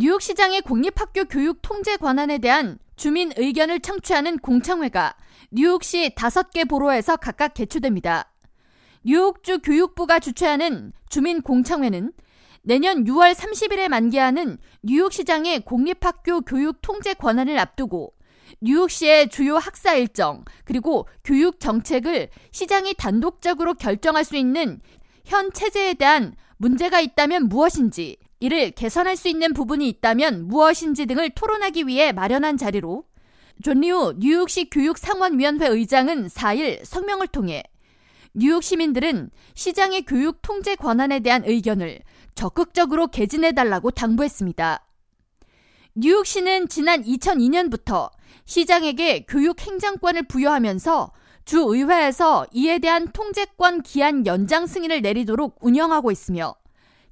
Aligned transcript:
뉴욕시장의 0.00 0.62
공립학교 0.62 1.26
교육 1.26 1.58
통제 1.60 1.98
권한에 1.98 2.38
대한 2.38 2.78
주민 2.96 3.32
의견을 3.36 3.80
청취하는 3.80 4.38
공청회가 4.38 5.14
뉴욕시 5.50 6.14
다섯 6.16 6.48
개 6.52 6.64
보로에서 6.64 7.18
각각 7.18 7.52
개최됩니다. 7.52 8.32
뉴욕주 9.04 9.58
교육부가 9.58 10.18
주최하는 10.18 10.94
주민 11.10 11.42
공청회는 11.42 12.14
내년 12.62 13.04
6월 13.04 13.34
30일에 13.34 13.88
만기하는 13.88 14.56
뉴욕시장의 14.82 15.66
공립학교 15.66 16.40
교육 16.40 16.80
통제 16.80 17.12
권한을 17.12 17.58
앞두고 17.58 18.14
뉴욕시의 18.62 19.28
주요 19.28 19.58
학사 19.58 19.96
일정 19.96 20.46
그리고 20.64 21.06
교육 21.22 21.60
정책을 21.60 22.30
시장이 22.52 22.94
단독적으로 22.94 23.74
결정할 23.74 24.24
수 24.24 24.36
있는 24.36 24.80
현 25.26 25.52
체제에 25.52 25.92
대한 25.92 26.36
문제가 26.56 27.00
있다면 27.00 27.50
무엇인지 27.50 28.16
이를 28.40 28.70
개선할 28.70 29.16
수 29.16 29.28
있는 29.28 29.52
부분이 29.52 29.86
있다면 29.88 30.48
무엇인지 30.48 31.06
등을 31.06 31.30
토론하기 31.30 31.86
위해 31.86 32.12
마련한 32.12 32.56
자리로 32.56 33.04
존 33.62 33.80
리우 33.80 34.14
뉴욕시 34.16 34.70
교육상원위원회 34.70 35.68
의장은 35.68 36.28
4일 36.28 36.84
성명을 36.84 37.28
통해 37.28 37.62
뉴욕 38.32 38.62
시민들은 38.62 39.30
시장의 39.54 40.06
교육 40.06 40.40
통제 40.40 40.74
권한에 40.74 41.20
대한 41.20 41.44
의견을 41.44 42.00
적극적으로 42.34 43.08
개진해달라고 43.08 43.90
당부했습니다. 43.90 44.86
뉴욕시는 45.96 46.68
지난 46.68 47.02
2002년부터 47.02 48.10
시장에게 48.46 49.26
교육 49.26 49.60
행정권을 49.60 50.22
부여하면서 50.28 51.12
주의회에서 51.44 52.46
이에 52.52 52.78
대한 52.78 53.08
통제권 53.12 53.82
기한 53.82 54.24
연장 54.24 54.66
승인을 54.66 55.02
내리도록 55.02 55.58
운영하고 55.60 56.10
있으며 56.10 56.54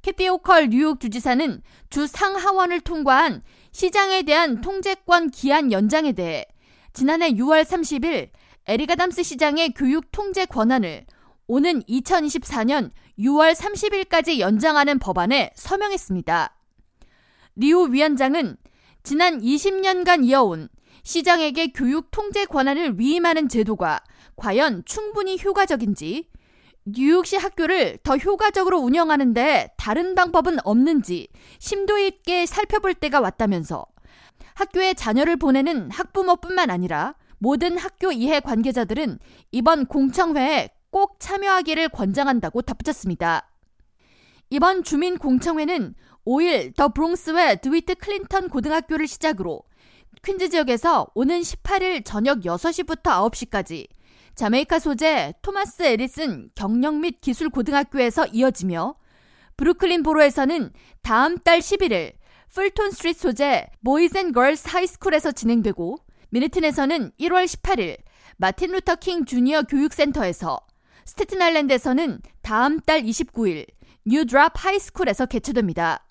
캐시 0.03 0.29
호컬 0.29 0.69
뉴욕 0.69 1.01
주지사는 1.01 1.61
주 1.91 2.07
상하원을 2.07 2.81
통과한 2.81 3.43
시장에 3.73 4.23
대한 4.23 4.61
통제권 4.61 5.31
기한 5.31 5.73
연장에 5.73 6.13
대해 6.13 6.47
지난해 6.93 7.33
6월 7.33 7.65
30일 7.65 8.31
에릭 8.67 8.87
아담스 8.87 9.23
시장의 9.23 9.75
교육 9.75 10.11
통제 10.13 10.45
권한을 10.45 11.05
오는 11.47 11.83
2024년 11.83 12.91
6월 13.19 13.55
30일까지 13.55 14.39
연장하는 14.39 14.99
법안에 14.99 15.51
서명했습니다. 15.55 16.55
리우 17.57 17.89
위원장은 17.91 18.57
지난 19.03 19.41
20년간 19.41 20.25
이어온 20.25 20.69
시장에게 21.03 21.69
교육 21.73 22.11
통제 22.11 22.45
권한을 22.45 23.01
위임하는 23.01 23.49
제도가 23.49 24.03
과연 24.37 24.85
충분히 24.85 25.39
효과적인지 25.43 26.29
뉴욕시 26.95 27.37
학교를 27.37 27.99
더 28.03 28.17
효과적으로 28.17 28.79
운영하는데 28.79 29.75
다른 29.77 30.15
방법은 30.15 30.59
없는지 30.65 31.29
심도 31.59 31.99
있게 31.99 32.47
살펴볼 32.47 32.95
때가 32.95 33.21
왔다면서 33.21 33.87
학교에 34.55 34.95
자녀를 34.95 35.37
보내는 35.37 35.91
학부모뿐만 35.91 36.71
아니라 36.71 37.15
모든 37.39 37.79
학교 37.79 38.11
이해 38.11 38.41
관계자들은 38.41 39.19
이번 39.53 39.87
공청회에 39.87 40.71
꼭 40.91 41.21
참여하기를 41.21 41.91
권장한다고 41.91 42.63
덧붙였습니다. 42.63 43.51
이번 44.51 44.83
주민 44.83 45.19
공청회는 45.19 45.95
5일 46.27 46.75
더 46.75 46.89
브롱스와 46.89 47.57
드위트 47.57 47.95
클린턴 47.95 48.49
고등학교를 48.49 49.07
시작으로 49.07 49.63
퀸즈 50.25 50.49
지역에서 50.49 51.07
오는 51.15 51.41
18일 51.41 52.05
저녁 52.05 52.41
6시부터 52.41 53.31
9시까지 53.31 53.87
자메이카 54.39 54.79
소재 54.79 55.35
토마스 55.43 55.83
에디슨 55.83 56.51
경영 56.55 57.01
및 57.01 57.21
기술 57.21 57.51
고등학교에서 57.51 58.25
이어지며 58.27 58.95
브루클린 59.57 60.05
보로에서는 60.05 60.71
다음 61.03 61.39
달 61.39 61.59
11일 61.59 62.13
풀톤 62.55 62.93
스트리트 62.93 63.19
소재 63.19 63.67
and 64.15 64.33
Girls 64.33 64.69
High 64.69 64.87
School에서 64.87 65.33
진행되고 65.33 65.97
맨해튼에서는 66.31 67.11
1월 67.19 67.47
18일 67.47 67.97
마틴 68.37 68.71
루터 68.71 68.95
킹 68.95 69.25
주니어 69.25 69.63
교육센터에서 69.63 70.61
스테튼 71.05 71.43
아일랜드에서는 71.43 72.21
다음 72.41 72.79
달 72.79 73.03
29일 73.03 73.67
뉴드랍 74.07 74.53
하이스쿨에서 74.55 75.27
개최됩니다. 75.27 76.07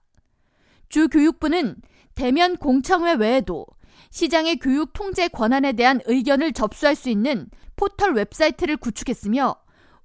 주 0.90 1.07
교육부는 1.07 1.78
대면 2.13 2.57
공청회 2.57 3.13
외에도 3.13 3.66
시장의 4.09 4.58
교육 4.58 4.94
통제 4.94 5.28
권한에 5.28 5.74
대한 5.74 6.02
의견을 6.06 6.53
접수할 6.53 6.96
수 6.96 7.09
있는 7.09 7.50
포털 7.75 8.13
웹사이트를 8.13 8.78
구축했으며 8.78 9.56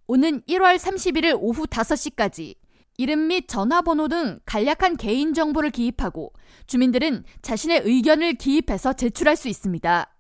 오는 0.06 0.42
1월 0.42 0.76
31일 0.76 1.36
오후 1.40 1.66
5시까지 1.66 2.56
이름 2.98 3.28
및 3.28 3.48
전화번호 3.48 4.08
등 4.08 4.38
간략한 4.44 4.96
개인정보를 4.96 5.70
기입하고 5.70 6.32
주민들은 6.66 7.24
자신의 7.40 7.82
의견을 7.84 8.34
기입해서 8.34 8.92
제출할 8.92 9.36
수 9.36 9.48
있습니다. 9.48 10.14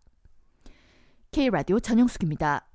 K라디오 1.30 1.80
전영숙입니다. 1.80 2.71